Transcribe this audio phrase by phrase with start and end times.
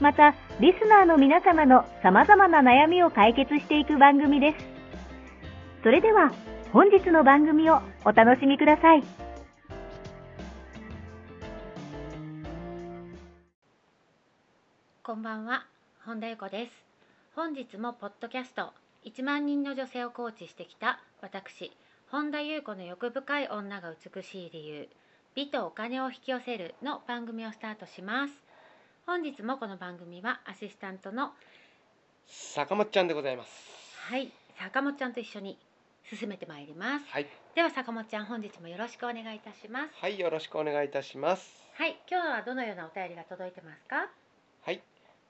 [0.00, 4.66] また、リスナーの皆様の様々な悩みを解決していく番組です。
[5.82, 6.32] それでは、
[6.72, 9.02] 本日の番組をお楽しみください。
[15.02, 15.64] こんばんは、
[16.04, 16.72] 本田由子です。
[17.34, 18.72] 本日もポッドキャスト
[19.04, 21.72] 1万人の女性をコーチしてきた私、
[22.10, 24.88] 本田裕子の欲深い女が美しい理由、
[25.34, 28.45] 美とお金を引き寄せるの番組をスタートします。
[29.06, 31.30] 本日もこの番組はアシスタントの
[32.26, 33.50] 坂本ちゃんでございます。
[34.10, 35.56] はい、坂本ちゃんと一緒に
[36.02, 37.04] 進めてまいります。
[37.10, 39.90] はい、では坂本ちゃん、本日もよろしくお願いいたします。
[40.00, 41.62] はい、よろしくお願いいたします。
[41.74, 44.08] はい、今日はどのようなお便りが届いてますか？
[44.64, 44.82] はい、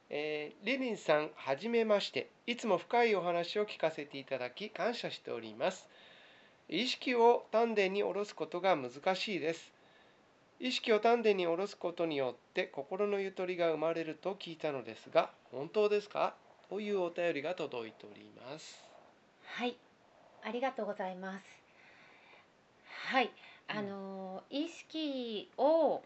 [0.08, 2.30] えー、リリンさん、はじめまして。
[2.46, 5.86] いつも深いお話を聞かせていただき感謝しております。
[6.70, 9.75] 意識を丹田に下ろすことが難しいです。
[10.58, 16.34] 意識を丹田に下ろすことによって心のゆとりが生まれると聞いたのですが、本当ですか？
[16.70, 18.82] というお便りが届いております。
[19.44, 19.76] はい、
[20.42, 21.44] ありがとうございます。
[23.10, 23.30] はい、
[23.68, 26.02] あのー意識を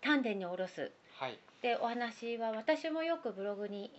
[0.00, 0.90] 丹田に下ろす。
[1.18, 3.90] はい、でお話は私もよくブログに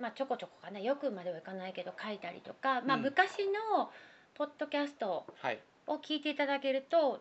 [0.00, 0.80] まあちょこちょこかな。
[0.80, 3.02] よくまではいかないけど書いたりとか、まあうん。
[3.02, 3.90] 昔の
[4.38, 7.20] ポッドキャストはい、を聞いていただけると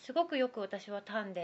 [0.00, 1.40] すごくよく私は丹田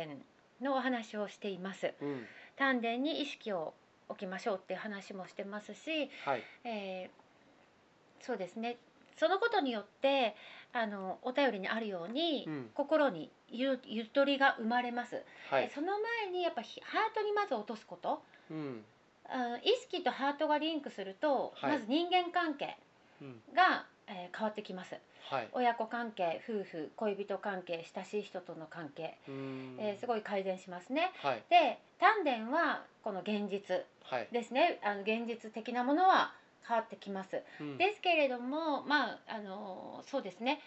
[0.64, 1.92] のお話をしています。
[2.00, 2.24] うん、
[2.54, 3.74] 丹田に意識を
[4.08, 8.76] 置きましょうって話もしてますし、はい、えーそうですね。
[9.16, 10.36] そのことによって
[10.72, 12.70] あのお便りにあるように、うん。
[12.74, 18.22] 心にゆゆとりが生まれます、はい、えその前にやっぱひハートにまず落とすこと。
[18.52, 18.84] うん、
[19.28, 21.72] あ意識とハートがリンクすると、はい。
[21.72, 22.76] まず人間関係
[23.20, 24.96] うん、が、えー変わってきます。
[25.30, 31.12] はい、親子関係夫婦恋人関係親しい人との関係、うん、えーすごい改善しますね。
[31.22, 34.80] はい、で丹田はこの現実はい、ですね。
[34.82, 36.32] あの現実的なものは
[36.66, 37.42] 変わってきます。
[37.60, 37.76] うん。
[37.76, 40.60] ですけれどもまああのそうですね。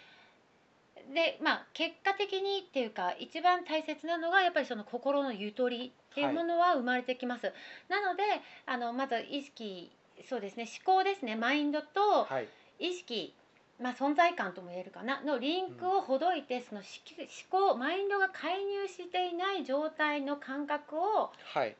[1.12, 7.52] でまあ結果的にっていうか一番大切なのがやっぱりその心のゆとりっていうものは生まれてきます、
[7.88, 8.22] なので
[8.66, 9.90] あのまず意識
[10.28, 11.34] そうですね思考ですね。
[11.34, 12.48] マインドとはい、
[12.86, 13.34] 意識
[13.80, 21.74] まあ、存在感とも言えるかなのリンクをほどいて、その思考マインドが介入していない状態の感覚をはい、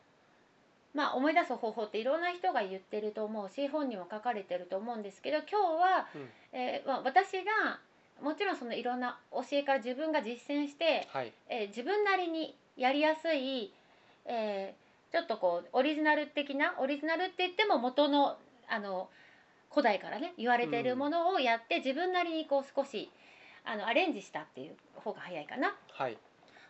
[0.95, 6.29] まあ、思い出す方法っていろんな人が言ってると思うし本にも書かれてると思うんですけど今日は、うん。
[6.53, 7.79] えーまあ、私が
[8.21, 13.73] もちろんそのいろんな教えから自分が実践して、はい、えー自分なりにやりやすい、
[14.27, 14.83] えー
[15.13, 19.11] ちょっとこうオリジナル的なオリジナルって言っても元のあの
[19.73, 23.11] 古代からね言われているものをやって、自分なりにこう少し
[23.65, 25.75] あのアレンジしたっていう方が早いかな。
[25.93, 26.19] はい、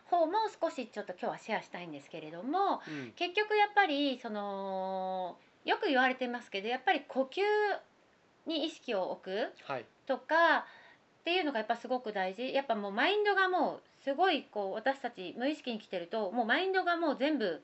[0.05, 7.41] 方も少しちょっと今日はシェアしたいんですけれども、うん、結局やっぱりそのよく言われてますけどやっぱり呼吸
[8.45, 10.65] に意識を置くはい、とか
[11.21, 12.53] っていうのがやっぱすごく大事。
[12.53, 17.61] やっぱもうマインドがもうすごいこう私たち無意識に来てるともうマインドがもう全部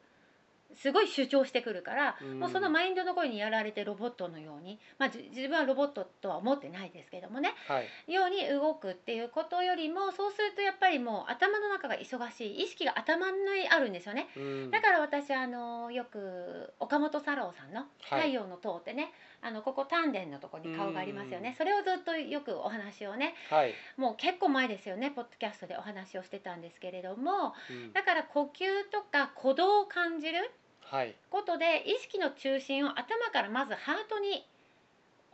[0.75, 2.39] すごい主張してくるから、うん。
[2.39, 13.37] もうそのマインドの声にやられてロボットのように、まあ、じ自分はロボットとは思ってないですけどもねはい、ように動くっていうことよりもそうするとやっぱりもう頭の中が忙しい意識が頭に
[13.69, 14.29] あるんですよね。
[14.35, 14.71] うん。
[14.71, 18.21] だから私あのよく岡本太郎さんの「はい。
[18.21, 21.43] 太陽の塔」ってね、あのここ丹田のとこに顔がありますようん。
[21.43, 27.93] ねそれをずっとよくお話をねはい、もう結構前ですよねポッドキャストでお話をしてたんですけれどもうん。
[27.93, 30.51] だから呼吸とか鼓動を感じる
[30.81, 34.43] はい、ことで意識の中心を頭からまずハートに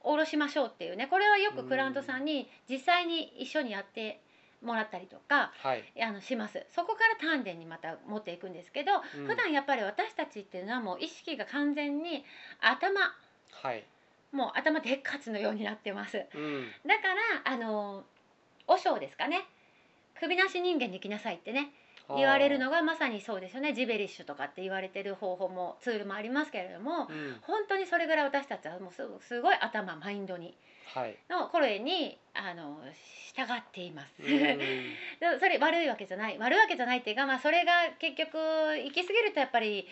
[0.03, 4.19] 下ろしましょうっていうねこれはよくクライアントさんに実際に一緒にやって
[4.61, 5.83] もらったりとかはい。
[6.01, 6.65] あのします。
[6.75, 9.27] そこから丹田にまた持っていくんですけど、うん。
[9.27, 12.25] 普段やっぱり私たちっていうのはもう意識が完全に
[12.59, 12.99] 頭
[13.61, 13.85] はい。
[14.35, 16.67] もう頭でっかちのようになってますうん。
[16.85, 18.03] だからあの
[18.67, 19.45] 和尚ですかね
[20.19, 21.71] 首なし人間に生きなさいってね
[22.15, 27.37] 言われるのがまさにそうですよねジベリッシュとかって言われてる方法もツールもありますけれどもうん。
[27.41, 30.55] 本当にそれぐらい私たちはもうすすごい頭マインドに
[30.93, 31.15] はい。
[31.29, 32.79] の声にあの
[33.35, 34.21] 従っています。
[34.21, 34.29] そ
[35.49, 39.87] れ悪いわけじゃない悪いわけじゃないっていうか、まあ、それが結局行き過ぎるとやっぱり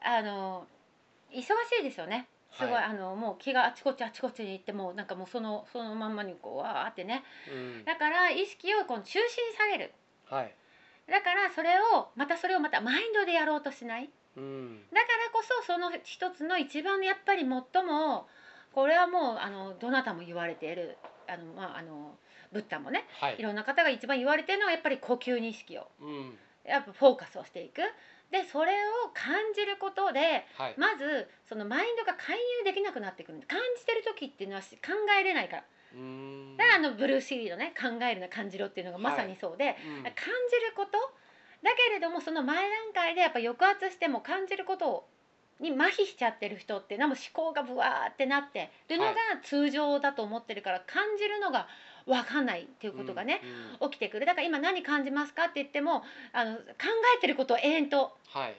[0.00, 0.66] あの
[1.32, 1.46] 忙し
[1.80, 2.28] いですよね。
[2.52, 7.84] すごい、はいあのもう気があちこちあちこちに行ってもうなんかもうそのそのまんまにこうわーってねうん。
[7.84, 9.20] だから意識をこの中心
[9.50, 9.92] に下げる
[10.26, 10.54] はい。
[11.10, 14.82] だからそれをまたそれをまたマインドでやろうとしないうん。
[14.92, 17.48] だからこそその一つの一番やっぱり最
[17.84, 18.26] も
[18.74, 20.96] これはもうあのどなたも言われている
[21.28, 22.14] あの、まあ、あの
[22.52, 23.42] ブッダもねはいい。
[23.42, 26.38] ろんな方が一番言われてるのはやっぱり呼吸に意識をうん。
[26.64, 27.80] やっぱフォーカスをしていく
[28.32, 28.72] でそれ
[29.04, 30.74] を感じることではい。
[30.78, 33.38] まずそのマインドが介入できなくなってくる。
[33.46, 35.64] 感じてる時っていうのは考えれないから。
[35.94, 36.56] うん。
[36.56, 40.02] だからあのブルーシーリーのね考えるな感じろっていうのがまさにそうで、うん。
[40.02, 40.98] 感じること
[41.62, 45.08] だけれどもその前段階でやっぱ抑圧しても感じることを
[45.60, 51.68] に麻痺しちゃってる人っていうのはもう思考がブワーってなってるのがはい通常だと思ってるから感じるのが
[52.06, 53.50] 分かんないっていうことがね、うん
[53.84, 56.02] うん起きてくるだから今何感じますかって言っても
[56.32, 56.62] あの考
[57.16, 58.54] えてることを永遠とはい。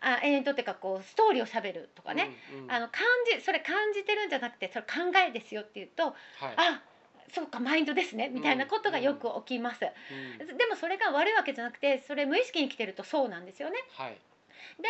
[0.00, 3.02] あ永遠とっていうかこうストーリーをしゃべるとかね、うんうんあの感
[3.34, 6.14] じそれ感じてるんじゃなくてそれ考えですよって言うとはい。
[6.56, 6.82] あ
[7.34, 9.84] そうかマインドですねみたいなことがよく起きます。
[9.84, 13.76] うんでもそれが悪いわけじゃなくてそれ無意識に来てるとそうなんですよね。
[13.92, 14.16] はい。
[14.80, 14.88] で、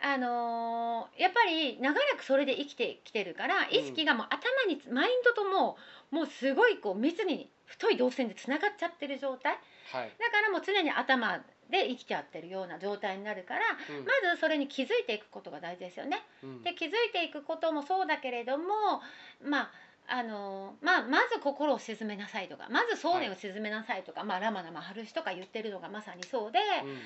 [0.00, 3.70] あのーやっぱり長らくそれで生きてきてるからん。
[3.70, 5.76] 意識がもう頭にマインドとも
[6.10, 9.58] もうすごいこう密に太い導線でつながっちゃってる状態。
[9.92, 10.12] はい。
[10.18, 11.38] だからもう常に頭
[11.70, 13.60] で生きちゃってるような状態になるから
[13.90, 14.04] うん。
[14.04, 16.22] まずそれに気づいていくことが大事ですよね。
[16.42, 16.62] うん。
[16.62, 19.02] で気づいていくこともそうだけれども
[19.42, 19.70] まあ
[20.10, 26.98] あのまあ、まず心を鎮めなさいとかまず想念を鎮めなさいとか、まあ、ラマナマハルシとか言ってるのがまさにそうで、うん。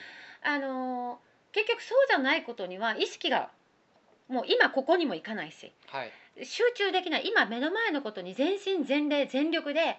[0.45, 1.19] あの
[1.53, 3.51] 結局そうじゃないことには意識が
[4.29, 6.13] もう今ここにもいかないしはい。
[6.45, 9.97] 集中できない今目の前のことに全身全霊全力で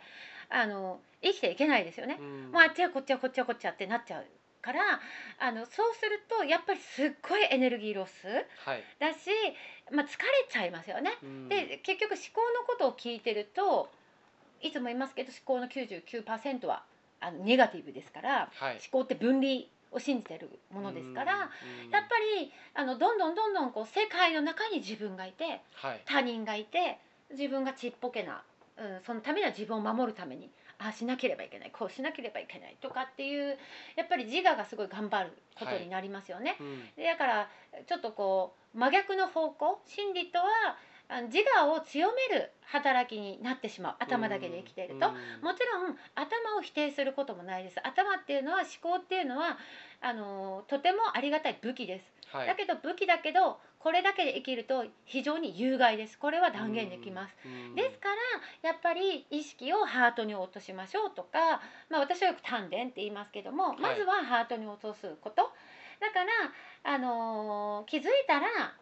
[0.50, 2.18] あの生きていけないですよね。
[2.20, 4.26] うんもうあっちはこっちはこっちはこっちはってなっちゃう
[4.62, 5.00] から
[5.40, 8.28] あのそうするとやっぱりすっごいエネルギーロス
[8.66, 8.84] はい。
[9.00, 9.30] だし、
[9.92, 11.12] まあ、疲れちゃいますよね。
[11.22, 13.90] うんで結局思考のことを聞いてると
[14.62, 16.84] いつも言いますけど思考の99%は
[17.20, 18.74] あのネガティブですからはい。
[18.74, 22.08] 思考って分離を信じてるものですから、うんやっぱ
[22.40, 26.02] りあのどんどんどんどんこう世界の中に自分がいてはい。
[26.06, 26.98] 他人がいて
[27.32, 28.42] 自分がちっぽけな、
[28.78, 30.50] うん、そのためには自分を守るために
[30.80, 33.58] ああしなければいけないこうしなければいけないとかっていう
[33.96, 36.58] やっぱり自我がすごい頑張ることになりますよね。
[36.60, 37.50] うんでだから
[37.88, 40.46] ちょっとこう真逆の方向心理とは
[41.28, 43.96] 自我を強める働きになってしまう。
[44.00, 45.14] 頭だけで生きていると、うん。
[45.44, 47.80] もちろん頭を否定することもないです。
[47.84, 49.58] 頭っていうのは思考っていうのは
[50.02, 52.48] あのとてもありがたい武器です、はい。
[52.48, 56.18] だけど武器だけどこれだけで生きると非常に有害です。
[56.18, 57.76] これは断言できます、うん。
[57.76, 58.10] ですか
[58.64, 63.82] らやっぱり意識をハートに落としましょうとか、まあ、私はよく丹田って言いますけども、い。
[63.82, 65.52] まずはハートに落とすこと。
[66.00, 66.32] だから、
[66.96, 68.74] あのー気づいたら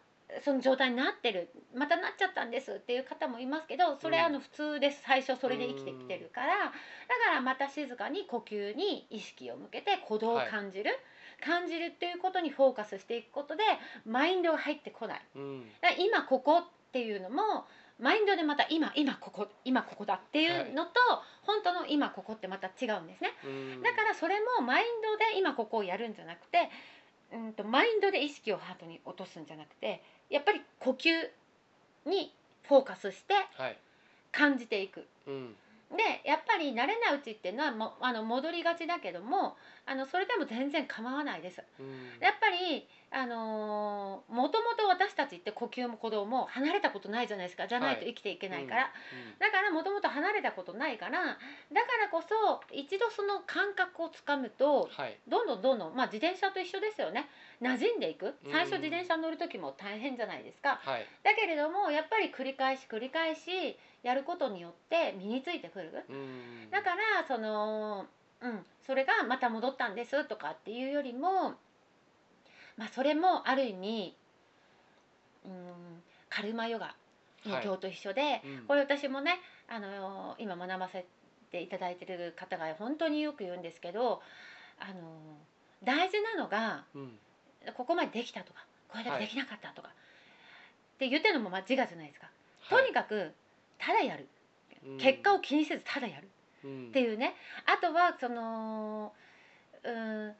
[0.44, 4.24] その状態になってるまたなっちゃったんですっていう方もいますけどそれうん。
[4.24, 5.02] あの普通です。
[5.04, 6.74] 最初それで生きてきてるからだか
[7.34, 10.98] らまた静かに呼吸に意識を向けて鼓動を感じる、
[11.44, 13.62] 感じるっていうことにフォーカスしていくことで
[14.06, 15.20] マインドが入ってこない。
[15.36, 15.60] うん。
[15.80, 17.66] だから今ここっていうのも
[17.98, 20.92] マインドでまた今今ここ今ここだっていうのと、
[21.42, 23.30] 本当の今ここってまた違うんですね。
[23.44, 23.82] うん。
[23.82, 26.70] だからそれもマインドで今ここをやるんじゃなくて
[27.32, 31.10] うんとマインドで意識をハートに落とすんじゃなくてやっぱり呼吸
[32.06, 33.78] にフォーカスしてはい。
[34.30, 35.54] 感じていくうん
[35.96, 41.62] でやっぱり慣れないうちっていうのはもあの戻りがちだけどもあのそれでも全然構わないです。
[41.78, 41.86] うん。
[42.20, 47.66] やっぱりあのーもともと私たちって呼吸も鼓動も離れたことないじゃないですか。
[47.66, 48.92] じゃないと生きていけないから、
[49.38, 51.36] だからもともと離れたことないからだか
[52.00, 55.18] らこそ一度その感覚をつかむとはい。
[55.28, 57.28] どんどんどんどん、まあ、自転車と一緒ですよね。
[57.60, 58.34] 馴染んでいく。
[58.44, 58.52] うん。
[58.52, 60.80] 最初自転車に乗る時も大変じゃないですか。
[60.82, 61.06] はい。
[61.22, 65.90] だけれどもやっぱり繰り返し繰り返しやることによって身についてくる。
[66.08, 66.70] うん。
[66.70, 68.06] だからその
[68.42, 71.54] うんそれがまた戻ったんですとかっていうよりも
[72.76, 74.16] まあそれもある意味
[75.44, 75.52] うん
[76.28, 76.94] カルマヨガ
[77.46, 77.64] のはい。
[77.64, 78.66] 教と一緒で、うん。
[78.66, 81.04] これ私もねあの今学ばせっ
[81.50, 84.22] ていただいてる方が本当によく言うんですけど
[84.78, 84.92] あの
[85.82, 87.18] 大事なのがうん。
[87.76, 89.20] ここまでできたとかこれではい。
[89.20, 89.92] できなかったとか、っ
[90.98, 92.28] て言ってるのもまあ自我じゃないですか、
[92.62, 92.82] はい。
[92.82, 93.32] とにかく
[93.78, 94.28] ただやる。
[94.84, 94.98] うん。
[94.98, 96.24] 結果を気にせずただやる。
[96.24, 97.34] うんっていうね。
[97.66, 99.12] あとはその
[99.84, 100.34] うん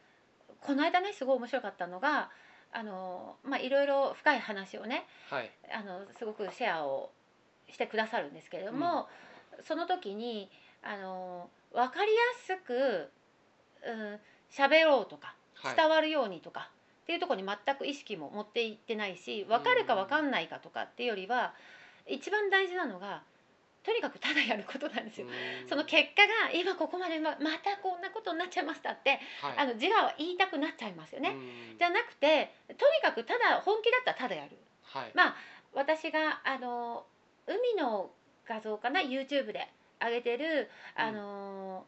[0.60, 2.30] この間ねすごい面白かったのが
[2.72, 5.50] あのまあいろいろ深い話をねはい。
[5.72, 7.10] あのすごくシェアを
[7.70, 9.08] してくださるんですけれども、
[9.66, 10.50] その時に
[10.82, 12.20] あの分かりや
[12.56, 13.10] すく
[13.84, 15.76] うん喋ろうとかはい。
[15.76, 16.70] 伝わるようにとか、
[17.02, 21.54] っていうところに全く意識も持っていってないし分かるか分かんないかとかっていうよりは
[22.06, 23.22] 一番大事なのが
[23.84, 25.26] とにかくただやることなんですよ。
[25.26, 31.30] うんその結果が今ここまでままたこんなことになっちゃいましたってはいあの自我は言いたくなっちゃいますよね。
[31.30, 31.32] う
[31.74, 34.56] んじゃなくてとにかくただ本気だったらただやる。
[34.84, 35.36] はいまあ
[35.72, 37.06] 私があの
[37.46, 38.10] 海の
[38.46, 39.68] 画像かな YouTube で
[40.00, 41.86] 上げてるあの、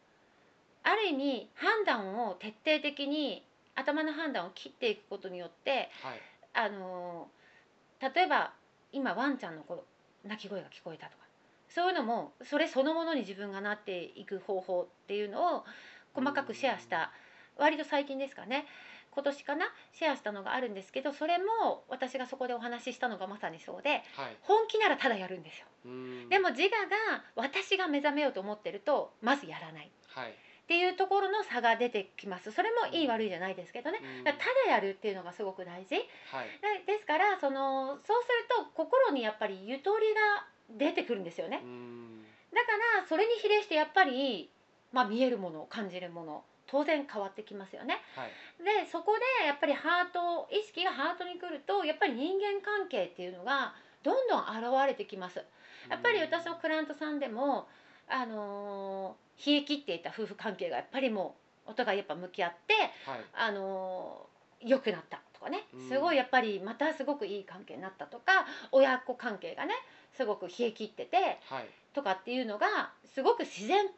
[0.84, 6.20] ある意味判断を徹底的に頭の判断を切っていくことによってはい
[6.56, 7.28] あの
[8.00, 8.52] 例えば
[8.92, 9.64] 今ワンちゃんの
[10.24, 11.23] 鳴き声が聞こえたとか
[11.74, 15.64] そういうのもそれそのものに自分がなっていく方法っていうのを
[16.12, 17.10] 細かくシェアした
[17.56, 18.66] 割と最近ですかね。
[19.10, 19.66] 今年かな？
[19.92, 24.02] シェアしたのがあるんですけどそれも私がそこでお話ししたのがまさにそうではい。
[24.42, 25.66] 本気ならただやるんですよ。
[25.86, 26.28] うん。
[26.28, 29.90] でも自我が私が目覚めようと思ってるとまずやらない。
[30.08, 30.30] はい。
[30.30, 32.50] っていうところの差が出てきます。
[32.50, 34.00] それもいい悪いじゃないですけどね。
[34.24, 34.38] ただ
[34.68, 35.94] やるっていうのがすごく大事。
[35.94, 36.04] はい。
[36.86, 41.60] でですからそのそうすると心にやっぱりゆとりが出てくるんですよね。
[41.62, 42.24] うん。
[42.52, 44.50] だからそれに比例してやっぱり、
[44.92, 48.00] まあ、見えるもの感じるもの当然変わってきますよね。
[48.16, 48.28] はい。
[48.84, 55.42] でそこでやっぱりハート意識がハートに来るとやっぱり人間関係っていうのがどんどん現れてきます。
[55.90, 57.68] やっぱり私のクライアントさんでも
[58.08, 61.34] あのー冷え切っていた夫婦関係がやっぱりも
[61.66, 62.74] うお互いやっぱ向き合って
[63.10, 63.20] はい。
[63.34, 64.34] あのー
[64.66, 65.64] 良くなったとかね。
[65.74, 65.88] うん。
[65.88, 69.74] すごいやっぱりまたすごくいい関係になったとか親子関係がね
[70.16, 71.16] すごく冷え切ってて
[71.48, 71.68] はい。
[71.92, 73.94] とかっていうのがすごく自然と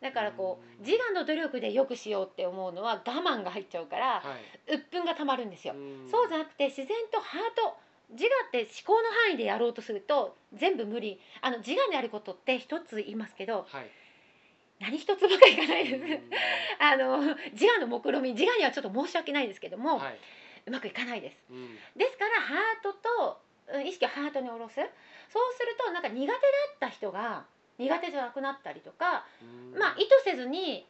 [0.00, 4.22] だからこう自我の努力で良くしようって思うのは我慢が入っちゃうからは
[4.68, 4.74] い。
[4.74, 5.74] 鬱憤がたまるんですよ。
[5.74, 6.08] ん。
[6.10, 7.76] そうじゃなくて自然とハート
[8.10, 11.20] 自我って思考の範囲でやろうとすると全部無理。
[11.40, 13.90] あの自我にあることって一つ言いますけどはい。
[14.80, 16.04] 何一つばかりいかないです。
[16.04, 16.30] うん。
[16.78, 20.18] あの自我の目論み自我にはちょっと申し訳ないですけども、はい。
[20.66, 21.36] うまくいかないです。
[21.50, 21.76] うん。
[21.96, 23.47] ですからハートとうん
[23.84, 24.74] 意識をハートに下ろす。
[24.74, 26.38] そうするとなんか苦手だっ
[26.80, 27.44] た人が
[27.78, 29.78] 苦手じゃなくなったりとか、うん。
[29.78, 30.86] まあ意図せずに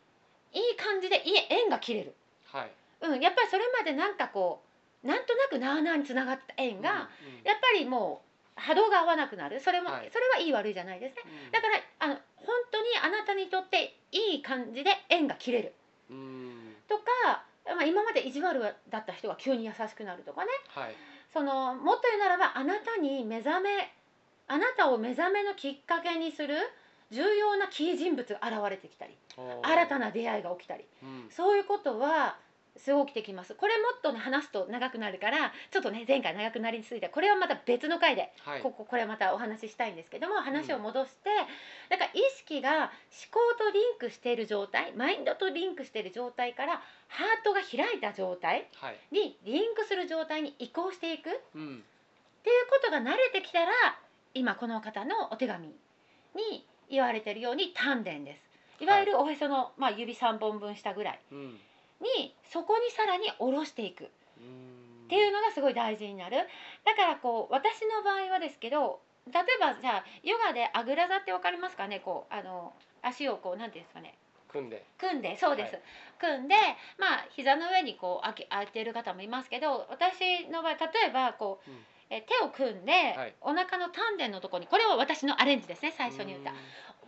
[0.52, 2.14] いい感じでいい縁が切れる、
[2.47, 2.70] はい。
[3.02, 4.62] うん、やっぱりそれまでなんかこ
[5.04, 6.97] うなんとなくなあなあにつながった縁が、うん。
[7.44, 8.23] やっぱりも
[8.56, 9.61] う波動が合わなくなる。
[9.61, 10.11] それも、はい。
[10.12, 11.23] それはいい悪いじゃないですね。
[11.47, 11.50] うん。
[11.52, 15.75] だからあの本当にあなたにとっていい感じで縁が切れる。
[16.11, 16.76] うん。
[16.88, 20.50] とか、まあ、今まで意地悪だった人が急に優しくなるとかね。
[20.68, 20.94] はい
[21.32, 23.92] そのもっと言うならばあなたに目覚め
[24.47, 26.54] あなたを目覚めのきっかけにする
[27.11, 29.16] 重要なキー人物が現れてきたり
[29.62, 30.85] 新たな出会いが起きたり。
[31.02, 31.28] うん。
[31.30, 32.37] そういうことは
[32.78, 33.54] すごい起きてきます。
[33.54, 38.61] これもっとね話すと長くなるからちょっとね前回長くなりすぎてこれはまた別の回ではい。
[38.62, 41.30] こここれまたお話ししたいんですけども話を戻して、
[41.88, 42.88] だから意識が思
[43.30, 48.99] 考とリンクしている状態マインドとリンクしている状態からハートが開いた状態はい。
[49.11, 51.30] にリンクする状態に移行していく。
[51.30, 51.85] っうん。
[52.44, 53.73] ていうことが慣れてきたら
[54.35, 58.49] 今この方のお手紙に言われているように丹田です。
[58.80, 61.20] いわゆるおへその、まあ、指3本分下ぐらい。
[61.32, 61.61] うん
[62.00, 64.11] にそこにさらに下ろしていく。
[64.38, 65.07] うん。
[65.07, 66.37] っていうのがすごい大事になる。
[66.85, 69.00] だからこう私の場合はですけど
[69.33, 72.00] 例えばじゃあヨガであぐら座って分かりますかね？
[72.00, 74.14] こうあの足をこうなんていうんですかね？
[74.49, 74.85] 組んで。
[74.99, 75.83] 組んでそうです、はい。
[76.21, 76.55] 組んで
[76.99, 81.78] まあ膝の上にこうあけ当てる方もいますけど私の場合例えばこう、うん。
[82.11, 83.35] え手を組んで、はい。
[83.43, 86.52] お腹の丹田のところにこれは私のアレンジですね最初に言った。
[86.52, 86.57] うん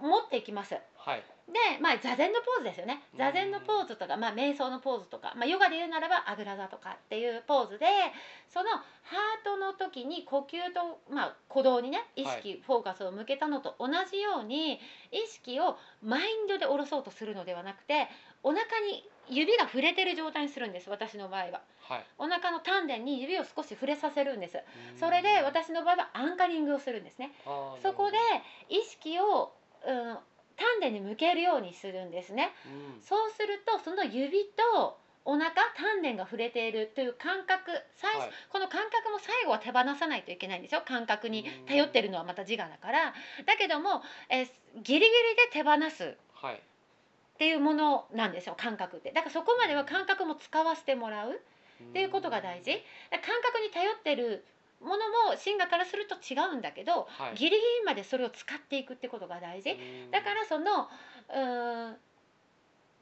[0.01, 0.75] 持っていきます。
[0.97, 1.23] はい。
[1.49, 3.03] で、まあ、座禅のポーズですよね。
[3.13, 3.19] うん。
[3.19, 7.87] 座禅のポーズとか、まあ、瞑想のポーズとか、まあ、ヨガで言うならばあぐら座とかっていうポーズで
[8.49, 14.79] そのハートの時に呼吸と、まあ、鼓動にね意識、フォーカスを向けたのと同じように
[15.11, 18.09] 意識をマインドで下ろそうとするのではなくて
[18.43, 21.61] お腹に指が触れてる状態にするんです私の場合は。
[21.83, 22.05] はい。
[22.19, 24.59] お腹の丹田に指を少し触れさせるんです。
[24.93, 24.99] うん。
[24.99, 27.33] それで私の場合はアンカリングをするんですね。
[27.83, 28.17] そこで
[28.69, 29.53] 意識を、
[29.87, 30.19] うん、
[30.57, 32.53] 丹田に向けるようにするんですね。
[32.67, 33.03] うん。
[33.03, 34.45] そうするとその指
[34.75, 38.31] とお腹丹田が触れているという感覚最初、はい。
[38.51, 41.45] この感覚も最後は手放さないといけないんですよ感覚に。
[41.67, 43.15] 頼ってるのはまた自我だから。
[43.47, 45.11] だけども、えーギリギリで
[45.53, 46.17] 手放す。
[46.35, 46.55] はい。
[46.55, 46.59] っ
[47.39, 49.13] ていうものなんですよ感覚って。
[49.13, 52.73] だからそこまでは感覚も使わせてもらうっていうことが大事。
[53.11, 54.45] 感覚に頼ってる
[54.81, 57.35] ものもシンガからすると違うんだけど、はい。
[57.37, 59.71] ギリギリまでそれを使っていくってことが大事。
[59.71, 59.75] う
[60.09, 60.11] ん。
[60.11, 60.89] だからその
[61.29, 61.97] うーん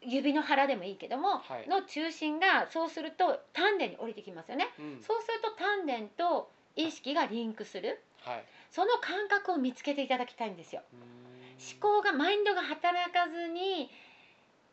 [0.00, 1.68] 指の腹でもいいけども、はい。
[1.68, 4.68] の中心がそうすると丹田に降りてきますよね。
[4.78, 5.02] うん。
[5.02, 8.00] そうすると丹田と意識がリンクする。
[8.23, 8.44] はい。
[8.70, 10.82] その感覚を見つけていただきたいんですよ。
[10.92, 11.00] うん。
[11.58, 13.90] 思考がマインドが働かずに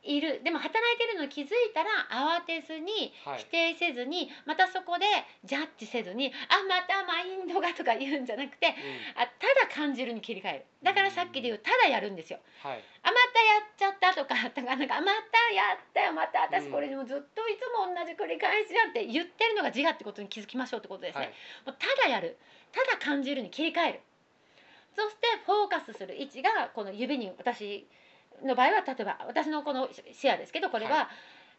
[0.05, 0.41] いる。
[0.43, 1.89] でも働いてるのに気づいたら
[2.37, 3.39] 慌てずにはい。
[3.39, 5.05] 否定せずにまたそこで
[5.43, 9.21] ジャッジせずにあまたマインドがとか言うんじゃなくてうん。
[9.21, 10.65] あただ感じるに切り替える。
[10.83, 12.39] だからさっきで言うただやるんですよ。
[12.61, 12.83] はい。
[13.01, 21.33] あまたやっちゃったとか なんかあまたやったよまた私これでもずっといつも同じ繰り返しやって言ってるのが自我ってことに気づきましょうってことですね、はい。
[21.65, 22.37] もうただやる。
[22.71, 24.01] ただ感じるに切り替える。
[24.95, 27.85] そしてフォーカスする位置がこの指に私
[28.43, 31.09] の場合は例えば私のこのシェアですけどこれは、は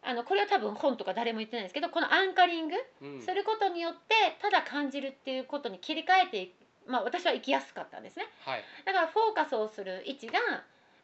[0.03, 3.21] あのこれは多分本とか誰も言ってないんですけどこのアンカリングうん。
[3.21, 6.53] することによってただ感じるっていうことに切り替えてい
[6.87, 8.27] まあ私は生きやすかったんですね。
[8.45, 8.65] はい。
[8.85, 10.35] だからフォーカスをする位置が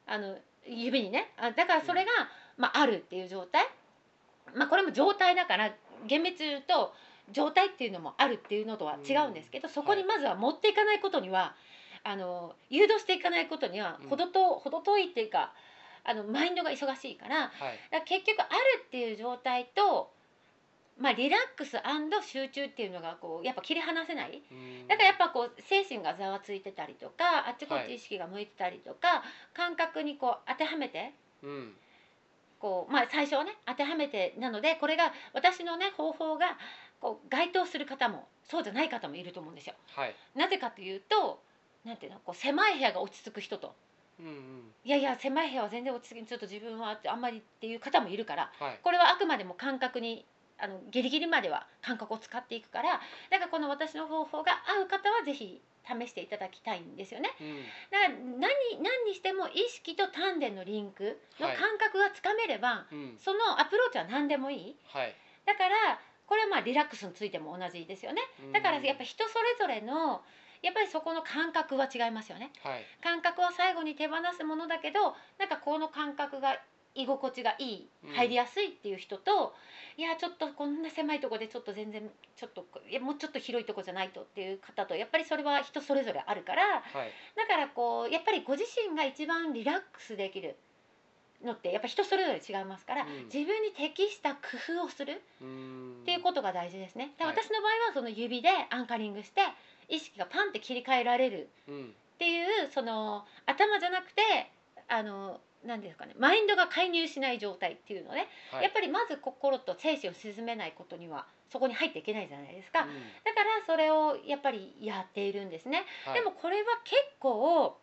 [0.06, 2.10] あの指にねあだからそれが、
[2.56, 3.66] まあ、あるっていう状態。
[4.54, 5.72] まあこれも状態だから
[6.06, 6.94] 厳密に言うと
[7.32, 11.54] 状態っていうのもあるっていうのとは違うんですけどそこにまずは持っていかないことには
[12.04, 14.08] あの誘導していかないことにはうん。
[14.08, 15.52] 程と程遠いっていうか
[16.04, 17.52] あのマインドが忙しいからか
[17.90, 18.48] ら結局ある
[18.86, 20.10] っていう状態と、
[20.98, 21.76] まあ、リラックス
[22.26, 24.42] 集中っていうのがこうやっぱ切り離せない。
[24.50, 24.88] うん。
[24.88, 29.22] だからやっぱこう精神がざわついてたりとかあっちこっはいち意識が向いてたりとか、
[29.54, 31.72] 感覚にこう当てはめてうん。
[32.58, 36.56] こう、まあ、最初はね当てはめてなのでこれが私のね方法が
[37.00, 39.74] こう該当する方もそうじゃない方もいると思うんですよ。
[39.96, 40.14] はい。
[40.36, 41.40] なぜかというと
[41.84, 42.18] なんていうの？
[42.20, 43.74] こう狭い部屋が落ち着く人と。
[44.20, 44.72] うんうん。
[44.84, 48.78] いやいや狭い部屋は全然落ち着きちょっと自分はあんまりっていう方もいるからはい。
[48.82, 50.24] これはあくまでも感覚に
[50.58, 57.30] あのギリギリまでは感覚を使っていくからだからこの私の方法が合う方はぜひ試していただきたいんですよね。
[57.40, 57.56] うん。
[57.90, 58.38] だから何
[58.82, 61.56] 何にしても意識と丹田のリンクのはい。
[61.56, 63.16] 感覚がつかめれば、うん。
[63.18, 64.76] そのアプローチは何でもいい。
[64.86, 65.16] はい。
[65.44, 68.22] だからこれはまあリラックスについても同じですよね。
[68.44, 68.52] うん。
[68.52, 70.22] だからやっぱ人それぞれの
[70.62, 72.50] やっぱりそこの感覚は違いますよね。
[72.62, 72.84] はい。
[73.02, 76.56] 感覚は最後に手放すものだけどなんかこの感覚が
[76.94, 78.14] 居心地がいいうん。
[78.14, 79.54] 入りやすいっていう人と、
[79.96, 86.82] いやちょっとこんな狭いとこでちょっと全然ちょっといやもうちょっと広いとこじゃないとっていう方とやっぱりそれは人それぞれあるからはい。
[87.36, 90.56] だからこうやっぱりご自身が一番リラックスできる
[91.44, 93.24] のってやっぱ人それぞれ違いますから、うん。
[93.24, 94.38] 自分に適した工
[94.80, 96.02] 夫をするうん。
[96.02, 97.12] っていうことが大事ですね。
[97.18, 97.34] ではい。
[97.36, 99.40] 私の場合はその指でアンカリングして
[99.92, 101.48] 意識がパンって切り替えられる。
[101.68, 101.84] うん。
[101.84, 104.22] っていうその頭じゃなくて
[104.88, 108.64] あの何ですかねマインドが介入しない状態っていうのね、はい。
[108.64, 112.88] やっぱりまず心と精神を沈めないことにはそこに入っていけないじゃないですか、うん。
[112.88, 116.14] だからそれをやっぱりやっているんですね、はい。
[116.14, 117.76] でもこれは結構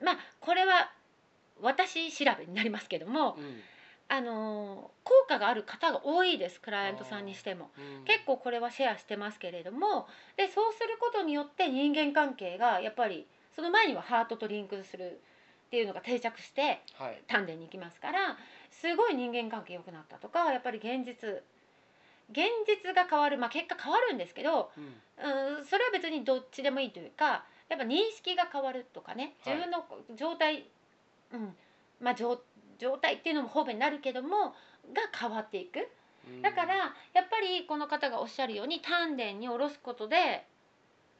[0.00, 0.90] まあこれは
[1.60, 3.62] 私調べになりますけども、うん
[4.08, 7.70] あの効果がある方が多いですクライアントさんにしても。
[7.76, 8.04] うん。
[8.04, 10.06] 結構これはシェアしてますけれども。
[10.36, 15.20] でそうすることによって人間関係がやっぱりその前にはハートとリンクする
[15.66, 17.22] っていうのが定着してはい。
[17.26, 18.36] 丹田に行きますから
[18.70, 21.42] すごい人間関係良くなったとかやっぱり現実
[22.30, 24.84] 現実が変わるまあ結果変わるんですけどうん。
[25.18, 29.56] うんそれは別にどっちでもいいというかやっぱ認識が変わるとかねはい。
[29.56, 30.68] 自分の状態、
[31.32, 31.56] うん。
[32.00, 32.38] まあ状
[32.78, 34.54] 状態っていうのも方便になるけども
[34.92, 35.88] が変わっていく。
[36.28, 36.42] うん。
[36.42, 36.84] だからや
[37.22, 40.46] っぱりこの方がおっしゃるように丹田に下ろすことで、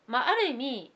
[0.06, 0.92] まあ、ある意味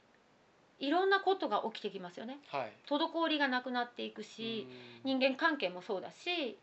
[0.78, 2.38] いろんなことが起きてきますよね。
[2.50, 2.72] はい。
[2.88, 4.66] 滞りがなくなっていくし、
[5.04, 5.18] うん。
[5.18, 6.58] 人間関係もそうだし、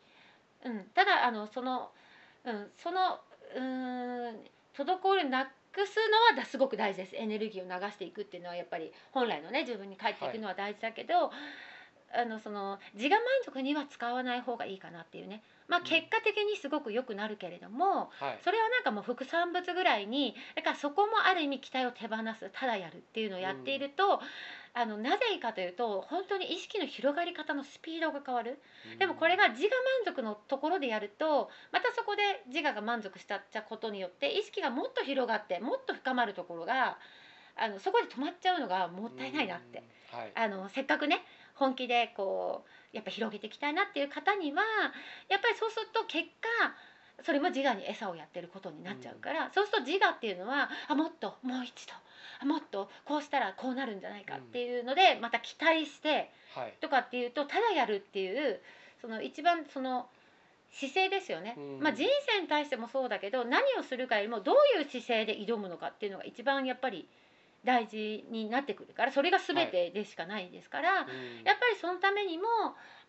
[0.66, 1.92] うん、ただあのその、
[2.44, 3.20] うん、その
[3.56, 4.36] うーん
[4.76, 7.16] 滞りをなくすのはだすごく大事です。
[7.16, 11.32] エネルギーを流していくっていうのはやっぱり本来のね自分に返っていくのは大事だけど、
[12.14, 15.86] あのその自我満足には使わない方がいいかなっていうね、まあ、うん。
[15.86, 18.40] 結果的にすごく良くなるけれども、はい。
[18.44, 24.22] それはなんかもう副産物ぐらいにだからそこもある意味期待を手放すただやるっていうのをやっていると、
[24.74, 28.60] あのなぜいいかというと本当に意識の広がり方のスピードが変わる。
[29.00, 29.70] でもこれが自我
[30.06, 36.98] 満足のところでやるとまたそこで自我が満足したっちゃことによって意識がもっと広がってもっと深まるところが
[37.56, 40.20] あのそこで止まっちゃうのがもったいないなって、うん。
[40.20, 40.32] はい。
[40.36, 41.24] あのせっかくね
[41.58, 44.64] 本気でこうやっぱ広げていきたいなっていう方には
[45.30, 46.74] やっぱりそうすると結果
[47.24, 51.94] それも自我に餌をやってることになっちゃうから、そうすると自我っていうのはあもっともう一度
[52.40, 56.74] あもっとこうしたらこうなるんじゃないかっていうのでまた期待してはい。
[56.80, 58.60] とかっていうとただやるっていう
[59.02, 60.08] その一番その
[60.72, 61.80] 姿勢ですよね、うん。
[61.82, 67.08] まあ、人生に対してもそうだけど何をするかよりもどういう姿勢で挑むのかっていうのが一番やっぱり
[67.68, 71.44] 大事になってくるからそれが全てでしかないですから、うん。
[71.44, 72.44] やっぱりそのためにも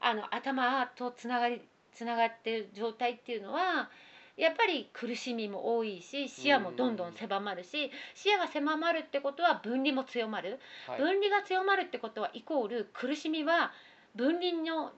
[0.01, 1.63] あの頭とつながり
[1.95, 3.89] つながってる状態っていうのは
[4.37, 10.59] やっぱり苦しみも多いし視野もどんどん狭まるし視野が狭まるってことは分離も強まる。
[10.89, 10.99] はい。
[10.99, 13.71] 分離が強まるってことはイコール苦しみは
[14.17, 14.91] 分離の、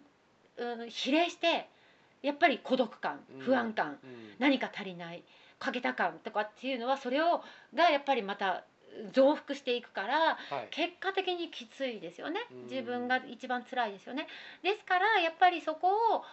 [0.57, 1.69] うん、比例して
[2.23, 3.41] やっぱり孤独感うん。
[3.41, 4.35] 不安感うん。
[4.39, 5.23] 何か足りない
[5.59, 7.43] 欠けた感とかっていうのはそれを
[7.75, 8.65] がやっぱりまた
[9.13, 10.69] 増幅していくからはい。
[10.71, 12.41] 結果的にきついですよね。
[12.51, 12.63] うん。
[12.65, 14.27] 自分が一番辛いですよね。
[14.63, 16.25] ですからやっぱりそこを、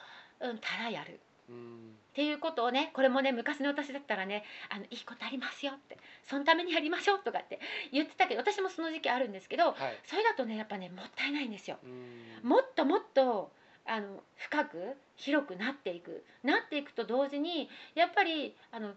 [0.41, 1.19] うん、たらやる。
[1.49, 1.97] うん。
[2.11, 7.59] っていうことをねこれもね昔の私だったらね「あのいいことありますよ」って「そのためにやりましょう」とかって
[7.91, 9.99] 言ってたけど私もその時期あるんですけどはい。
[10.05, 11.77] それだとねやっぱねもったいないんですよ。
[11.83, 12.39] うん。
[12.41, 13.51] もっともっと
[13.85, 16.25] あの深く広くなっていく。
[16.43, 18.95] なっていくと同時にやっぱりあの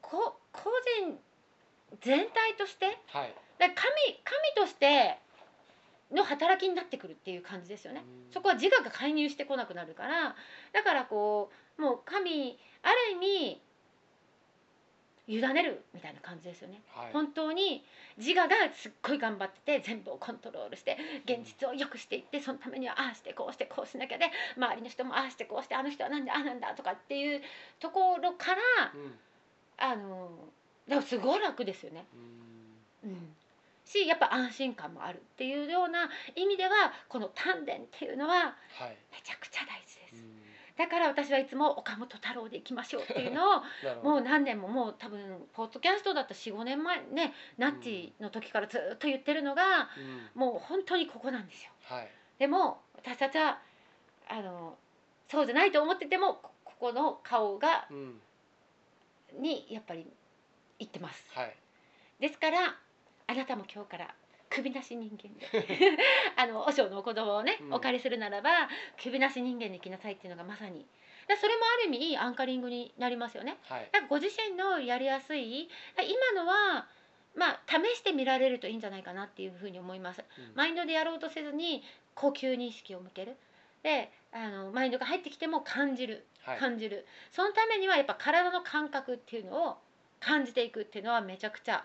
[0.00, 0.70] こ個
[1.00, 1.18] 人
[2.00, 2.86] 全体として？
[3.06, 3.34] はい。
[3.58, 5.18] だ神神として
[6.10, 8.02] の働きになってくるっていう感じですよね。
[8.26, 8.32] うん。
[8.32, 10.34] そこは自我が介入してこなくなるから。
[10.72, 13.60] だからこうもう神ある意味
[15.28, 16.82] 委ねるみたいな感じですよね。
[16.94, 17.12] はい。
[17.12, 17.84] 本当に
[18.18, 24.26] 自我がすっごい頑張ってて全部をコントロールして現実を良くしていってそのためにはああしてこうしてこうしなきゃで
[24.56, 27.40] 周りの人もああしてこうしてあの人はなんでああなんだとかっていう
[27.78, 29.18] ところからうん。
[29.78, 30.61] あのだ
[30.96, 32.06] からすごい楽ですよね。
[33.04, 33.10] うん。
[33.10, 33.36] うん、
[33.84, 36.70] しやっぱ安心感もあるっていうような意味では
[37.08, 38.42] この丹田っていうのはは
[38.86, 38.96] い。
[39.10, 40.22] めちゃくちゃ大事です。
[40.22, 40.42] うん。
[40.76, 43.62] だから私はいつも岡本太郎でいきましょうっていうのを
[44.02, 50.30] もう何年ももう多分ポッドキャストだった45年前ねナッチの時からずっと言ってるのがうん。
[50.34, 51.72] もう本当にここなんですよ。
[51.84, 52.08] はい。
[52.38, 53.60] でも私たちは
[54.28, 54.78] あの
[55.28, 58.20] そうじゃないと思っててもこここの顔がうん。
[59.38, 60.06] にやっぱり
[60.82, 61.24] 言ってます。
[61.34, 61.54] はい
[62.20, 62.76] ですから
[63.26, 64.14] あなたも今日から
[64.50, 65.98] 首なし人間で
[66.36, 68.68] あの和尚のお子供をね、うんお借りするならば
[69.02, 70.86] 首なし人間で生きなさいっていうのがまさに
[71.26, 73.58] だそれもある意味いいアンカリングになりますよね。
[73.68, 76.86] はいだからご自身のやりやすい今のは
[77.34, 80.22] まあ試してみられるといいんじゃないかなっていうふうに思います。
[80.38, 81.82] うんマインドでやろうとせずに
[82.14, 83.36] 呼吸に意識を向ける。
[83.82, 89.78] であのマインドが入ってきても感じるはい感じる、そのためにはやっぱ体の感覚っていうのを
[90.24, 91.84] 感じていくっていうのはめちゃくちゃ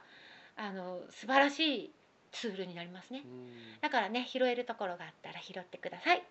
[0.56, 1.92] あの素晴らしい
[2.32, 6.24] ツールになりますねうんだからね拾えるところがあったら拾ってください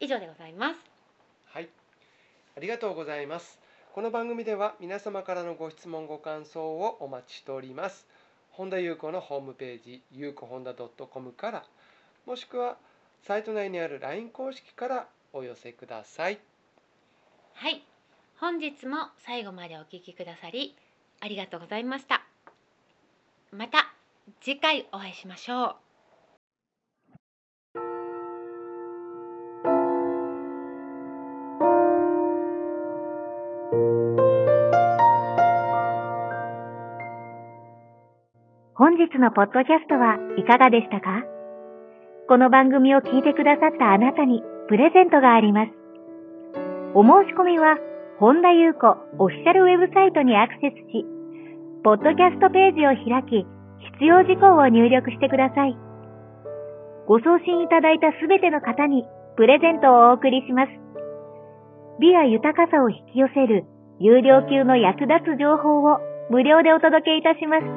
[0.00, 0.96] 以上でございます
[1.56, 1.68] はい、
[2.54, 3.58] ありがとうございます。
[3.94, 8.06] この番組では皆様からのご質問ご感想をお待ちしております。
[8.50, 11.64] 本田裕子のホームページ、ゆうこ本田 .com から、
[12.26, 12.76] もしくは
[13.22, 16.38] サイト内にある LINE 公式からお寄せください。
[17.54, 17.82] はい
[18.38, 20.76] 本日も最後までお聞きくださり
[21.20, 22.22] ありがとうございました。
[23.52, 23.92] また
[24.40, 25.76] 次回お会いしましょう。
[38.74, 41.22] 本日のポッドキャストはいかがでしたか？
[42.28, 45.72] この番組を聞いてくださったあなたにプレゼントがあります。
[46.94, 47.78] お申し込みは、
[48.18, 51.04] 本田裕子オフィシャルウェブサイトにアクセスし、
[51.84, 53.44] ポッドキャストページを開き、
[53.92, 55.76] 必要事項を入力してください。
[57.04, 59.04] ご送信いただいたすべての方に
[59.36, 60.72] プレゼントをお送りします。
[62.00, 63.68] 美や豊かさを引き寄せる
[64.00, 66.00] 有料級の役立つ情報を
[66.30, 67.68] 無料でお届けいたします。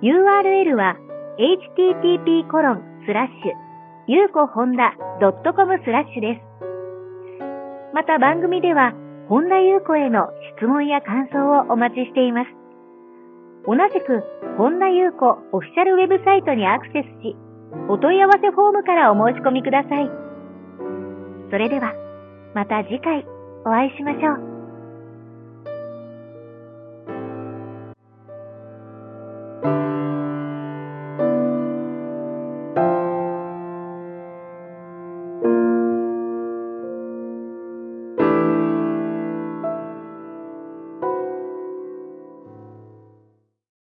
[0.00, 0.96] URL は
[1.36, 3.52] http コロンスラッシュ
[4.08, 6.50] ゆうこほんだ .com スラッシュです。
[7.92, 8.94] また番組では
[9.30, 10.26] 本田優子への
[10.58, 12.50] 質問や感想をお待ちしています。
[13.64, 14.24] 同じく
[14.58, 17.36] 本田優子オフィシャルウェブサイトにアクセスし、
[17.88, 20.10] お問い合わせフォームからお申し込みください。
[21.48, 21.94] それでは
[22.56, 23.24] また次回
[23.64, 24.49] お会いしましょう。